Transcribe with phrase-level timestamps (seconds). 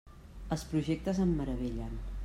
[0.55, 1.99] Els projectes em meravellen.